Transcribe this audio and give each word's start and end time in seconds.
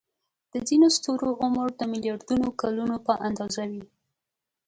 د 0.53 0.55
ځینو 0.67 0.87
ستورو 0.97 1.29
عمر 1.43 1.67
د 1.75 1.81
ملیاردونو 1.91 2.47
کلونو 2.61 2.95
په 3.05 3.13
اندازه 3.27 3.63
وي. 3.71 3.83